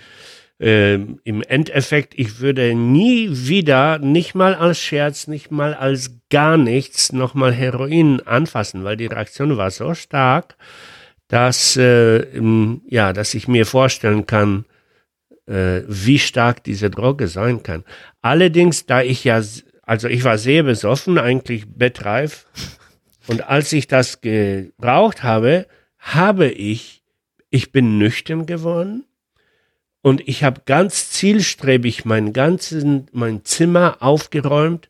[0.60, 6.58] äh, im Endeffekt, ich würde nie wieder, nicht mal als Scherz, nicht mal als gar
[6.58, 10.56] nichts, nochmal Heroin anfassen, weil die Reaktion war so stark,
[11.28, 12.26] dass, äh,
[12.88, 14.65] ja, dass ich mir vorstellen kann,
[15.48, 17.84] äh, wie stark diese Droge sein kann.
[18.22, 19.41] Allerdings, da ich ja,
[19.84, 22.48] also ich war sehr besoffen, eigentlich bettreif,
[23.28, 25.65] und als ich das gebraucht habe,
[25.98, 27.04] habe ich,
[27.50, 29.04] ich bin nüchtern geworden
[30.06, 34.88] und ich habe ganz zielstrebig mein ganzen, mein Zimmer aufgeräumt,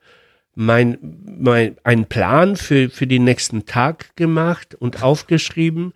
[0.56, 0.98] mein,
[1.40, 5.94] mein, einen Plan für, für den nächsten Tag gemacht und aufgeschrieben,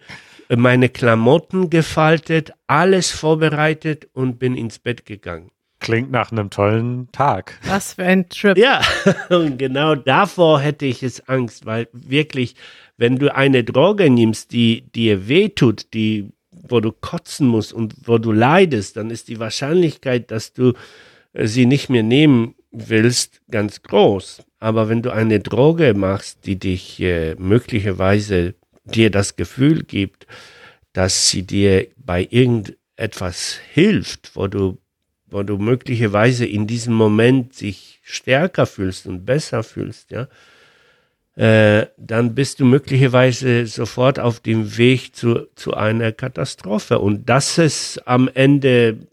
[0.47, 5.51] meine Klamotten gefaltet, alles vorbereitet und bin ins Bett gegangen.
[5.81, 7.59] Klingt nach einem tollen Tag.
[7.65, 8.57] Was für ein Trip.
[8.57, 8.79] Ja,
[9.29, 12.55] und genau davor hätte ich es Angst, weil wirklich,
[12.95, 16.31] wenn du eine Droge nimmst, die dir wehtut, die
[16.71, 20.73] wo du kotzen musst und wo du leidest, dann ist die Wahrscheinlichkeit, dass du
[21.33, 24.43] äh, sie nicht mehr nehmen willst, ganz groß.
[24.59, 30.27] Aber wenn du eine Droge machst, die dich äh, möglicherweise dir das Gefühl gibt,
[30.93, 34.77] dass sie dir bei irgendetwas hilft, wo du,
[35.27, 40.27] wo du möglicherweise in diesem Moment sich stärker fühlst und besser fühlst, ja,
[41.39, 46.99] äh, dann bist du möglicherweise sofort auf dem Weg zu, zu einer Katastrophe.
[46.99, 49.07] Und dass es am Ende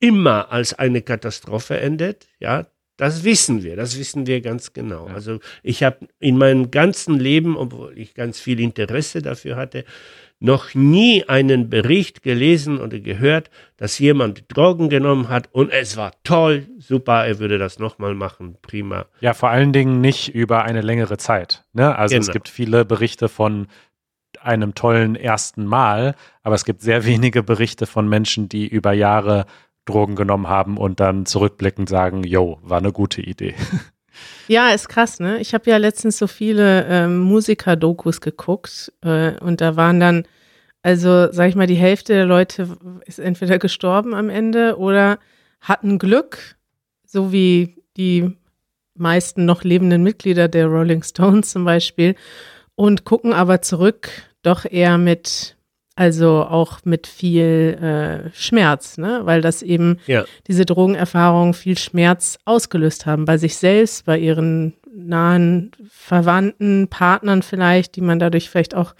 [0.00, 5.06] immer als eine Katastrophe endet, ja, das wissen wir, das wissen wir ganz genau.
[5.06, 9.84] Also ich habe in meinem ganzen Leben, obwohl ich ganz viel Interesse dafür hatte,
[10.40, 16.12] noch nie einen Bericht gelesen oder gehört, dass jemand Drogen genommen hat und es war
[16.22, 19.06] toll, super, er würde das nochmal machen, prima.
[19.20, 21.64] Ja, vor allen Dingen nicht über eine längere Zeit.
[21.72, 21.96] Ne?
[21.96, 22.26] Also genau.
[22.26, 23.66] es gibt viele Berichte von
[24.40, 29.46] einem tollen ersten Mal, aber es gibt sehr wenige Berichte von Menschen, die über Jahre
[29.84, 33.54] Drogen genommen haben und dann zurückblickend sagen, yo, war eine gute Idee.
[34.48, 35.40] Ja, ist krass, ne?
[35.40, 40.26] Ich habe ja letztens so viele ähm, Musiker-Dokus geguckt äh, und da waren dann,
[40.82, 45.18] also sag ich mal, die Hälfte der Leute ist entweder gestorben am Ende oder
[45.60, 46.56] hatten Glück,
[47.04, 48.38] so wie die
[48.94, 52.14] meisten noch lebenden Mitglieder der Rolling Stones zum Beispiel,
[52.74, 54.08] und gucken aber zurück
[54.42, 55.57] doch eher mit
[55.98, 59.22] also auch mit viel äh, Schmerz, ne?
[59.24, 60.24] weil das eben ja.
[60.46, 67.96] diese Drogenerfahrungen viel Schmerz ausgelöst haben bei sich selbst, bei ihren nahen Verwandten, Partnern vielleicht,
[67.96, 68.94] die man dadurch vielleicht auch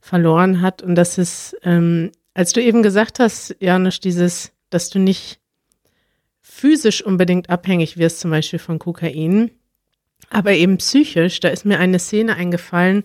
[0.00, 0.82] verloren hat.
[0.82, 5.38] Und das ist, ähm, als du eben gesagt hast, Janusz, dieses, dass du nicht
[6.42, 9.52] physisch unbedingt abhängig wirst, zum Beispiel von Kokain,
[10.30, 13.04] aber eben psychisch, da ist mir eine Szene eingefallen,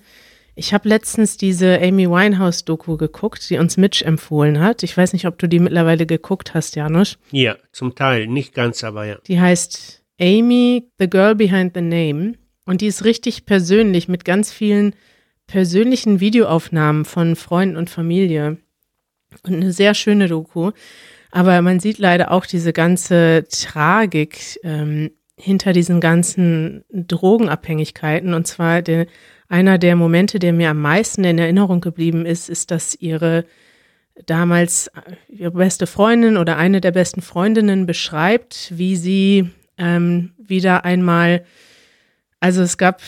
[0.56, 4.84] ich habe letztens diese Amy Winehouse-Doku geguckt, die uns Mitch empfohlen hat.
[4.84, 7.18] Ich weiß nicht, ob du die mittlerweile geguckt hast, Janusz.
[7.32, 9.18] Ja, zum Teil, nicht ganz, aber ja.
[9.28, 12.34] Die heißt Amy, The Girl Behind the Name.
[12.66, 14.94] Und die ist richtig persönlich mit ganz vielen
[15.48, 18.58] persönlichen Videoaufnahmen von Freunden und Familie.
[19.44, 20.72] Und eine sehr schöne Doku.
[21.32, 28.34] Aber man sieht leider auch diese ganze Tragik ähm, hinter diesen ganzen Drogenabhängigkeiten.
[28.34, 29.08] Und zwar den
[29.50, 33.46] einer der Momente, der mir am meisten in Erinnerung geblieben ist, ist, dass ihre
[34.26, 40.86] damals äh, ihre beste Freundin oder eine der besten Freundinnen beschreibt, wie sie ähm, wieder
[40.86, 41.46] einmal,
[42.40, 43.02] also es gab,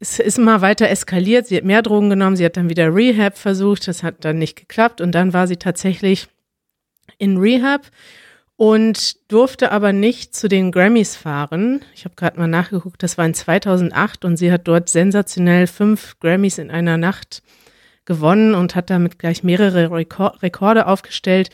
[0.00, 3.38] es ist immer weiter eskaliert, sie hat mehr Drogen genommen, sie hat dann wieder Rehab
[3.38, 5.00] versucht, das hat dann nicht geklappt.
[5.00, 6.28] Und dann war sie tatsächlich
[7.18, 7.82] in Rehab
[8.56, 11.80] und durfte aber nicht zu den Grammys fahren.
[11.94, 16.18] Ich habe gerade mal nachgeguckt, das war in 2008 und sie hat dort sensationell fünf
[16.20, 17.42] Grammys in einer Nacht
[18.04, 21.50] gewonnen und hat damit gleich mehrere Rekor Rekorde aufgestellt.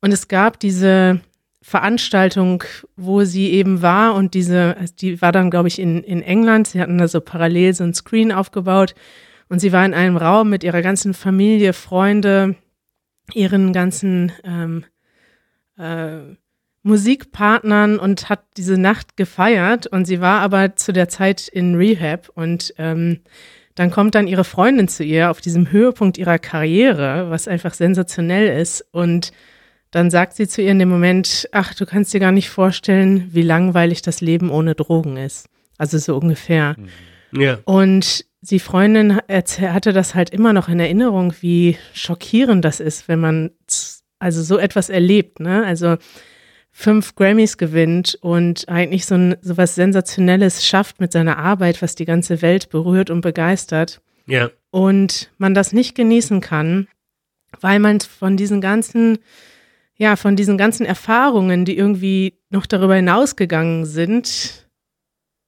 [0.00, 1.20] Und es gab diese
[1.62, 2.64] Veranstaltung,
[2.96, 6.66] wo sie eben war und diese, die war dann, glaube ich, in, in England.
[6.66, 8.94] Sie hatten da so parallel so ein Screen aufgebaut
[9.48, 12.56] und sie war in einem Raum mit ihrer ganzen Familie, Freunde,
[13.32, 14.84] ihren ganzen ähm,
[15.78, 16.34] äh,
[16.82, 22.28] Musikpartnern und hat diese Nacht gefeiert und sie war aber zu der Zeit in Rehab
[22.34, 23.20] und ähm,
[23.74, 28.60] dann kommt dann ihre Freundin zu ihr auf diesem Höhepunkt ihrer Karriere, was einfach sensationell
[28.60, 29.32] ist und
[29.92, 33.28] dann sagt sie zu ihr in dem Moment, ach, du kannst dir gar nicht vorstellen,
[33.32, 35.48] wie langweilig das Leben ohne Drogen ist.
[35.76, 36.76] Also so ungefähr.
[37.30, 37.40] Mhm.
[37.40, 37.58] Ja.
[37.64, 43.20] Und die Freundin hatte das halt immer noch in Erinnerung, wie schockierend das ist, wenn
[43.20, 43.50] man
[44.18, 45.64] also so etwas erlebt, ne?
[45.64, 45.96] Also
[46.72, 51.94] fünf Grammys gewinnt und eigentlich so, ein, so was Sensationelles schafft mit seiner Arbeit, was
[51.94, 54.00] die ganze Welt berührt und begeistert.
[54.26, 54.50] Ja.
[54.70, 56.88] Und man das nicht genießen kann,
[57.60, 59.18] weil man von diesen ganzen,
[59.96, 64.66] ja, von diesen ganzen Erfahrungen, die irgendwie noch darüber hinausgegangen sind,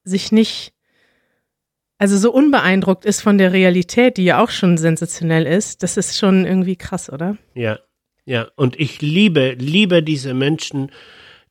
[0.05, 0.75] sich nicht,
[1.97, 5.83] also so unbeeindruckt ist von der Realität, die ja auch schon sensationell ist.
[5.83, 7.39] Das ist schon irgendwie krass, oder?
[7.55, 7.79] Ja,
[8.27, 10.91] ja, und ich liebe, liebe diese Menschen,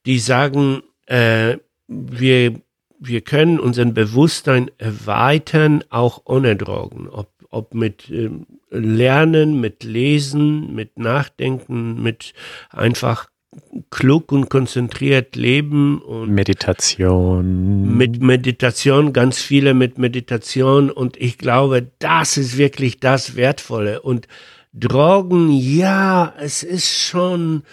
[0.05, 1.57] die sagen, äh,
[1.87, 2.59] wir,
[2.99, 7.07] wir können unseren Bewusstsein erweitern, auch ohne Drogen.
[7.09, 8.29] Ob, ob mit äh,
[8.71, 12.33] Lernen, mit Lesen, mit Nachdenken, mit
[12.71, 13.29] einfach
[13.91, 17.95] klug und konzentriert leben und Meditation.
[17.95, 24.27] Mit Meditation, ganz viele mit Meditation und ich glaube, das ist wirklich das Wertvolle und
[24.73, 27.63] Drogen, ja, es ist schon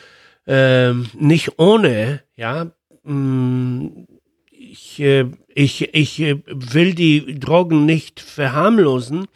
[0.46, 2.72] äh, nicht ohne, ja.
[3.02, 4.06] Mm,
[4.50, 9.26] ich, äh, ich, ich äh, will die Drogen nicht verharmlosen,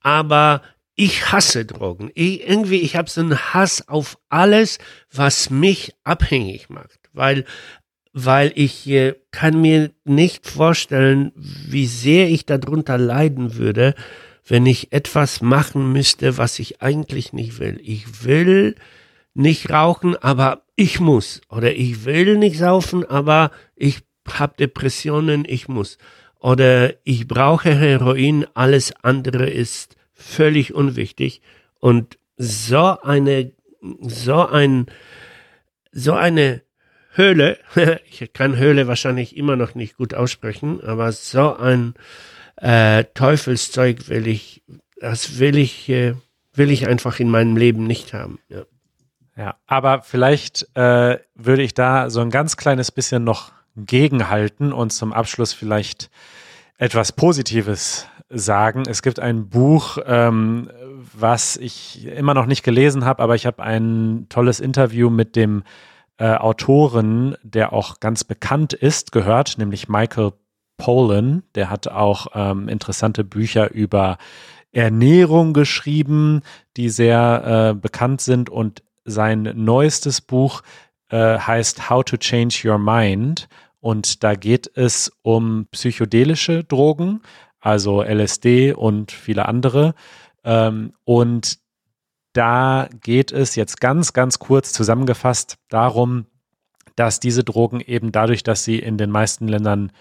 [0.00, 0.62] aber
[0.94, 2.10] ich hasse Drogen.
[2.14, 4.78] Ich, irgendwie, ich habe so einen Hass auf alles,
[5.12, 7.44] was mich abhängig macht, weil
[8.12, 13.94] weil ich äh, kann mir nicht vorstellen, wie sehr ich darunter leiden würde,
[14.46, 17.80] wenn ich etwas machen müsste, was ich eigentlich nicht will.
[17.82, 18.74] Ich will
[19.34, 21.40] nicht rauchen, aber ich muss.
[21.48, 25.98] Oder ich will nicht saufen, aber ich habe Depressionen, ich muss.
[26.38, 31.40] Oder ich brauche Heroin, alles andere ist völlig unwichtig.
[31.78, 33.52] Und so eine,
[34.00, 34.86] so ein,
[35.92, 36.62] so eine
[37.14, 37.58] Höhle,
[38.10, 41.94] ich kann Höhle wahrscheinlich immer noch nicht gut aussprechen, aber so ein
[42.56, 44.62] äh, Teufelszeug will ich,
[45.00, 46.14] das will ich, äh,
[46.54, 48.38] will ich einfach in meinem Leben nicht haben.
[48.48, 48.64] Ja,
[49.36, 54.92] ja aber vielleicht äh, würde ich da so ein ganz kleines bisschen noch gegenhalten und
[54.92, 56.10] zum Abschluss vielleicht
[56.78, 58.84] etwas Positives sagen.
[58.88, 60.70] Es gibt ein Buch, ähm,
[61.14, 65.62] was ich immer noch nicht gelesen habe, aber ich habe ein tolles Interview mit dem
[66.18, 70.32] äh, Autoren, der auch ganz bekannt ist, gehört, nämlich Michael
[70.82, 71.44] Pollan.
[71.54, 74.18] Der hat auch ähm, interessante Bücher über
[74.72, 76.42] Ernährung geschrieben,
[76.76, 78.50] die sehr äh, bekannt sind.
[78.50, 80.62] Und sein neuestes Buch
[81.08, 83.48] äh, heißt How to Change Your Mind.
[83.78, 87.22] Und da geht es um psychedelische Drogen,
[87.60, 89.94] also LSD und viele andere.
[90.42, 91.58] Ähm, und
[92.32, 96.26] da geht es jetzt ganz, ganz kurz zusammengefasst darum,
[96.96, 99.92] dass diese Drogen eben dadurch, dass sie in den meisten Ländern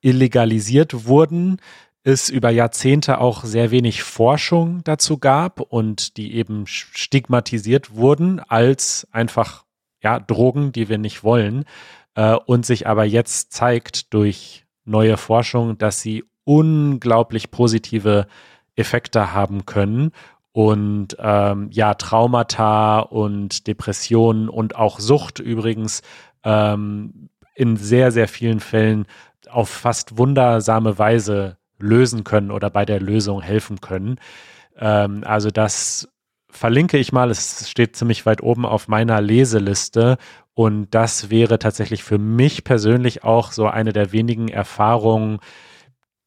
[0.00, 1.58] illegalisiert wurden,
[2.02, 9.06] es über Jahrzehnte auch sehr wenig Forschung dazu gab und die eben stigmatisiert wurden als
[9.12, 9.64] einfach
[10.02, 11.64] ja Drogen, die wir nicht wollen
[12.14, 18.26] äh, und sich aber jetzt zeigt durch neue Forschung, dass sie unglaublich positive
[18.76, 20.12] Effekte haben können
[20.52, 26.00] und ähm, ja Traumata und Depressionen und auch Sucht übrigens
[26.44, 29.06] ähm, in sehr sehr vielen Fällen
[29.52, 34.18] auf fast wundersame Weise lösen können oder bei der Lösung helfen können.
[34.78, 36.08] Ähm, also das
[36.50, 37.30] verlinke ich mal.
[37.30, 40.18] Es steht ziemlich weit oben auf meiner Leseliste.
[40.54, 45.38] Und das wäre tatsächlich für mich persönlich auch so eine der wenigen Erfahrungen,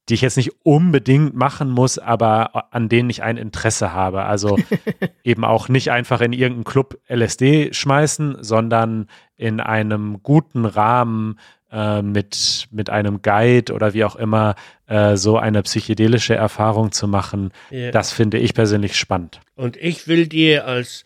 [0.10, 4.24] die ich jetzt nicht unbedingt machen muss, aber an denen ich ein Interesse habe.
[4.24, 4.58] Also
[5.24, 9.08] eben auch nicht einfach in irgendeinen Club LSD schmeißen, sondern
[9.38, 11.40] in einem guten Rahmen
[11.74, 14.56] äh, mit, mit einem Guide oder wie auch immer
[14.88, 17.52] äh, so eine psychedelische Erfahrung zu machen.
[17.72, 17.92] Yeah.
[17.92, 19.42] Das finde ich persönlich spannend.
[19.56, 21.04] Und ich will dir als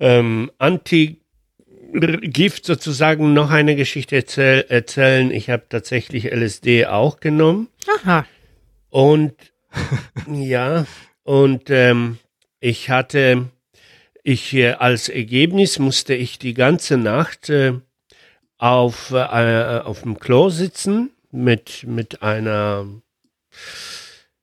[0.00, 1.20] ähm, Anti-
[1.92, 5.32] Gift sozusagen noch eine Geschichte erzähl erzählen.
[5.32, 7.68] Ich habe tatsächlich LSD auch genommen.
[8.04, 8.24] Aha.
[8.90, 9.34] Und
[10.32, 10.86] ja,
[11.24, 12.18] und ähm,
[12.60, 13.48] ich hatte,
[14.22, 17.74] ich äh, als Ergebnis musste ich die ganze Nacht äh,
[18.60, 22.86] auf, äh, auf dem Klo sitzen mit, mit einer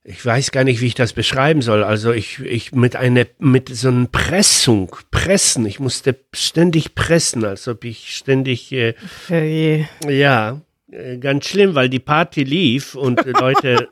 [0.10, 1.84] ich weiß gar nicht, wie ich das beschreiben soll.
[1.84, 5.66] Also ich, ich mit einer, mit so einer Pressung, pressen.
[5.66, 8.94] Ich musste ständig pressen, als ob ich ständig, äh,
[9.28, 9.86] hey.
[10.08, 13.90] ja, äh, ganz schlimm, weil die Party lief und Leute,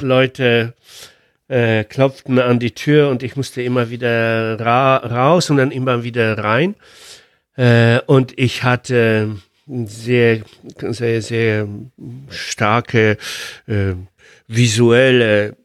[0.00, 0.74] Leute
[1.48, 6.04] äh, klopften an die Tür und ich musste immer wieder ra raus und dann immer
[6.04, 6.76] wieder rein.
[7.56, 9.36] Äh, und ich hatte
[9.86, 10.42] sehr,
[10.90, 11.68] sehr, sehr
[12.30, 13.16] starke
[13.66, 13.94] äh,
[14.46, 15.56] visuelle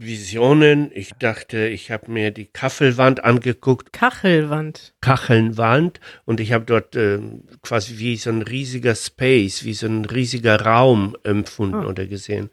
[0.00, 0.90] Visionen.
[0.94, 3.92] Ich dachte, ich habe mir die Kachelwand angeguckt.
[3.92, 4.94] Kachelwand.
[5.00, 6.00] Kachelwand.
[6.24, 7.18] Und ich habe dort äh,
[7.62, 11.88] quasi wie so ein riesiger Space, wie so ein riesiger Raum empfunden oh.
[11.88, 12.50] oder gesehen.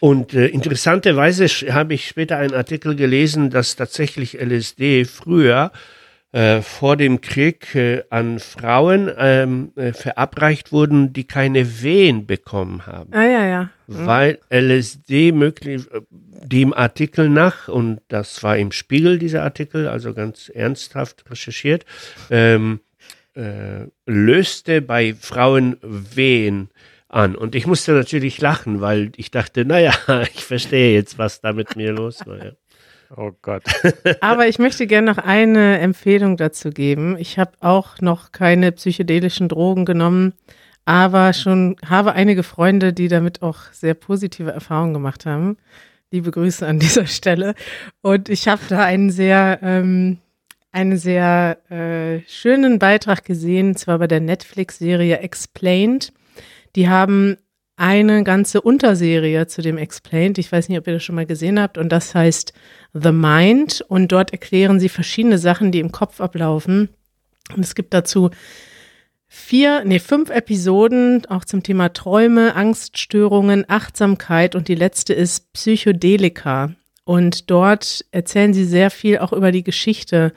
[0.00, 5.72] Und äh, interessanterweise habe ich später einen Artikel gelesen, dass tatsächlich LSD früher
[6.32, 12.86] äh, vor dem Krieg äh, an Frauen ähm, äh, verabreicht wurden, die keine Wehen bekommen
[12.86, 13.12] haben.
[13.12, 13.70] Ah ja, ja.
[13.88, 14.06] Mhm.
[14.06, 20.48] Weil LSD möglich, dem Artikel nach, und das war im Spiegel dieser Artikel, also ganz
[20.48, 21.84] ernsthaft recherchiert,
[22.30, 22.80] ähm,
[23.34, 26.70] äh, löste bei Frauen Wehen
[27.08, 27.34] an.
[27.34, 29.92] Und ich musste natürlich lachen, weil ich dachte, naja,
[30.34, 32.52] ich verstehe jetzt, was da mit mir los war.
[33.16, 33.64] Oh Gott.
[34.20, 37.16] Aber ich möchte gerne noch eine Empfehlung dazu geben.
[37.18, 40.34] Ich habe auch noch keine psychedelischen Drogen genommen,
[40.84, 45.56] aber schon habe einige Freunde, die damit auch sehr positive Erfahrungen gemacht haben.
[46.10, 47.54] Liebe Grüße an dieser Stelle.
[48.00, 50.18] Und ich habe da einen sehr, ähm,
[50.72, 56.12] einen sehr äh, schönen Beitrag gesehen, zwar bei der Netflix-Serie Explained.
[56.76, 57.36] Die haben
[57.80, 60.36] eine ganze Unterserie zu dem Explained.
[60.36, 61.78] Ich weiß nicht, ob ihr das schon mal gesehen habt.
[61.78, 62.52] Und das heißt
[62.92, 63.82] The Mind.
[63.88, 66.90] Und dort erklären sie verschiedene Sachen, die im Kopf ablaufen.
[67.56, 68.30] Und es gibt dazu
[69.28, 74.54] vier, nee, fünf Episoden, auch zum Thema Träume, Angststörungen, Achtsamkeit.
[74.54, 76.74] Und die letzte ist Psychedelika.
[77.04, 80.34] Und dort erzählen sie sehr viel auch über die Geschichte.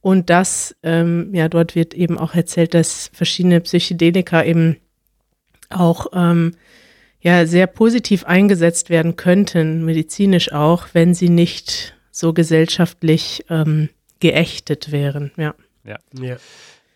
[0.00, 4.78] Und das, ähm, ja, dort wird eben auch erzählt, dass verschiedene Psychedelika eben
[5.70, 6.54] auch ähm,
[7.20, 13.88] ja sehr positiv eingesetzt werden könnten, medizinisch auch, wenn sie nicht so gesellschaftlich ähm,
[14.20, 15.30] geächtet wären.
[15.36, 15.54] Ja.
[15.84, 15.98] ja.
[16.20, 16.36] ja.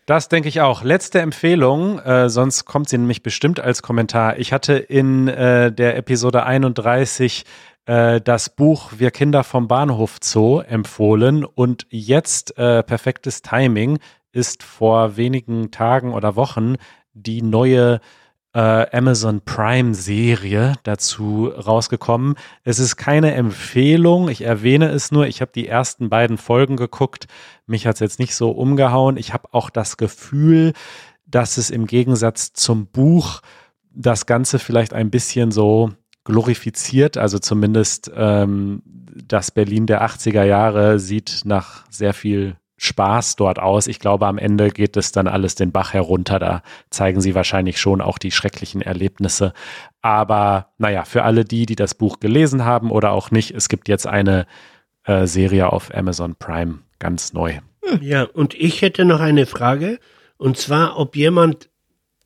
[0.05, 0.83] Das denke ich auch.
[0.83, 4.37] Letzte Empfehlung, äh, sonst kommt sie nämlich bestimmt als Kommentar.
[4.37, 7.45] Ich hatte in äh, der Episode 31
[7.85, 13.99] äh, das Buch Wir Kinder vom Bahnhof Zoo empfohlen und jetzt äh, perfektes Timing
[14.33, 16.75] ist vor wenigen Tagen oder Wochen
[17.13, 17.99] die neue äh,
[18.59, 22.35] Amazon Prime Serie dazu rausgekommen.
[22.63, 25.25] Es ist keine Empfehlung, ich erwähne es nur.
[25.25, 27.27] Ich habe die ersten beiden Folgen geguckt.
[27.65, 29.17] Mich hat es jetzt nicht so umgehauen.
[29.17, 30.73] Ich habe auch das Gefühl,
[31.25, 33.41] dass es im Gegensatz zum Buch
[33.91, 35.91] das Ganze vielleicht ein bisschen so
[36.23, 37.17] glorifiziert.
[37.17, 43.87] Also zumindest ähm, das Berlin der 80er Jahre sieht nach sehr viel Spaß dort aus.
[43.87, 46.37] Ich glaube, am Ende geht es dann alles den Bach herunter.
[46.37, 49.53] Da zeigen sie wahrscheinlich schon auch die schrecklichen Erlebnisse.
[50.01, 53.87] Aber naja, für alle die, die das Buch gelesen haben oder auch nicht, es gibt
[53.87, 54.45] jetzt eine
[55.05, 57.59] äh, Serie auf Amazon Prime ganz neu.
[58.01, 59.99] Ja, und ich hätte noch eine Frage.
[60.37, 61.69] Und zwar, ob jemand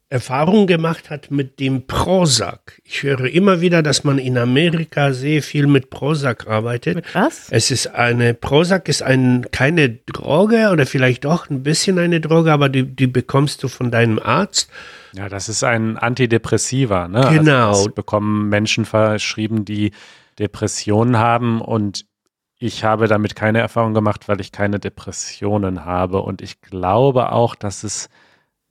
[0.10, 2.80] Erfahrung gemacht hat mit dem Prozac.
[2.86, 6.96] Ich höre immer wieder, dass man in Amerika sehr viel mit Prozac arbeitet.
[6.96, 7.48] Mit was?
[7.52, 12.54] Es ist eine, Prozac ist ein, keine Droge oder vielleicht doch ein bisschen eine Droge,
[12.54, 14.70] aber die, die bekommst du von deinem Arzt.
[15.12, 17.10] Ja, das ist ein Antidepressiva.
[17.10, 17.28] Ne?
[17.34, 17.70] Genau.
[17.70, 19.92] Also das bekommen Menschen verschrieben, die
[20.40, 22.06] Depressionen haben und
[22.60, 26.22] ich habe damit keine Erfahrung gemacht, weil ich keine Depressionen habe.
[26.22, 28.10] Und ich glaube auch, dass es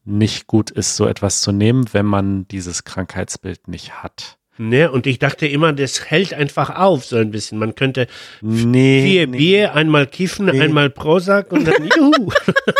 [0.07, 4.39] nicht gut ist, so etwas zu nehmen, wenn man dieses Krankheitsbild nicht hat.
[4.59, 7.59] Ne, und ich dachte immer, das hält einfach auf, so ein bisschen.
[7.59, 8.07] Man könnte
[8.41, 9.03] Nee.
[9.05, 9.37] vier nee.
[9.37, 10.61] Bier, einmal kiffen, Nee.
[10.63, 12.31] einmal Prozac und dann juhu.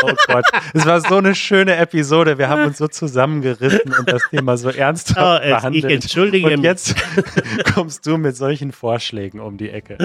[0.03, 2.39] Oh Gott, es war so eine schöne Episode.
[2.39, 5.85] Wir haben uns so zusammengerissen und das Thema so ernsthaft Oh, es- ich behandelt.
[6.05, 6.63] entschuldige und mich.
[6.63, 6.95] jetzt
[7.75, 9.99] kommst du mit solchen Vorschlägen um die Ecke.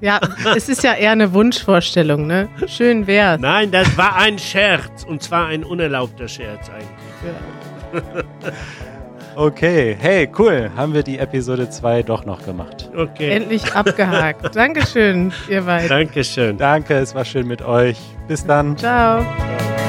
[0.00, 0.20] Ja,
[0.56, 2.48] es ist ja eher eine Wunschvorstellung, ne?
[2.68, 3.40] Schön wär's.
[3.40, 5.02] Nein, das war ein Scherz.
[5.04, 8.04] Und zwar ein unerlaubter Scherz eigentlich.
[9.36, 10.70] Okay, hey, cool.
[10.74, 12.90] Haben wir die Episode 2 doch noch gemacht.
[12.96, 13.32] Okay.
[13.32, 14.56] Endlich abgehakt.
[14.56, 15.90] Dankeschön, ihr beiden.
[15.90, 16.56] Dankeschön.
[16.56, 17.98] Danke, es war schön mit euch.
[18.28, 18.78] Bis dann.
[18.78, 19.20] Ciao.
[19.20, 19.85] Ciao.